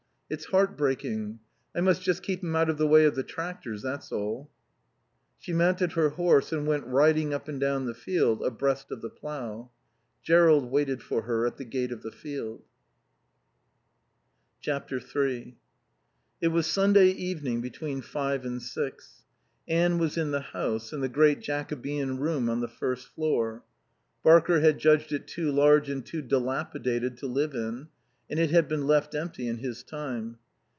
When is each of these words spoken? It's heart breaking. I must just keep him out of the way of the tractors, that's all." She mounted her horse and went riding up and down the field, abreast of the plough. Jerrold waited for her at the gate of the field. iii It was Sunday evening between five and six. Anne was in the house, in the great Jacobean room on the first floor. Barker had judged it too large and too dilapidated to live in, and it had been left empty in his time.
It's 0.33 0.45
heart 0.45 0.77
breaking. 0.77 1.41
I 1.75 1.81
must 1.81 2.03
just 2.03 2.23
keep 2.23 2.41
him 2.41 2.55
out 2.55 2.69
of 2.69 2.77
the 2.77 2.87
way 2.87 3.03
of 3.03 3.15
the 3.15 3.21
tractors, 3.23 3.81
that's 3.81 4.13
all." 4.13 4.49
She 5.39 5.51
mounted 5.51 5.91
her 5.91 6.07
horse 6.11 6.53
and 6.53 6.65
went 6.65 6.85
riding 6.87 7.33
up 7.33 7.49
and 7.49 7.59
down 7.59 7.85
the 7.85 7.93
field, 7.93 8.41
abreast 8.41 8.91
of 8.91 9.01
the 9.01 9.09
plough. 9.09 9.71
Jerrold 10.23 10.71
waited 10.71 11.03
for 11.03 11.23
her 11.23 11.45
at 11.45 11.57
the 11.57 11.65
gate 11.65 11.91
of 11.91 12.01
the 12.01 12.13
field. 12.13 12.63
iii 14.65 15.57
It 16.39 16.47
was 16.47 16.65
Sunday 16.65 17.09
evening 17.09 17.59
between 17.59 17.99
five 17.99 18.45
and 18.45 18.61
six. 18.61 19.23
Anne 19.67 19.97
was 19.97 20.17
in 20.17 20.31
the 20.31 20.39
house, 20.39 20.93
in 20.93 21.01
the 21.01 21.09
great 21.09 21.41
Jacobean 21.41 22.19
room 22.19 22.47
on 22.47 22.61
the 22.61 22.69
first 22.69 23.09
floor. 23.09 23.65
Barker 24.23 24.61
had 24.61 24.79
judged 24.79 25.11
it 25.11 25.27
too 25.27 25.51
large 25.51 25.89
and 25.89 26.05
too 26.05 26.21
dilapidated 26.21 27.17
to 27.17 27.27
live 27.27 27.53
in, 27.53 27.89
and 28.29 28.39
it 28.39 28.49
had 28.49 28.65
been 28.69 28.87
left 28.87 29.13
empty 29.13 29.49
in 29.49 29.57
his 29.57 29.83
time. 29.83 30.37